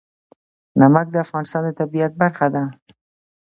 نمک 0.79 1.07
د 1.11 1.15
افغانستان 1.25 1.61
د 1.65 1.69
طبیعت 1.79 2.11
برخه 2.21 2.47
ده. 2.53 2.63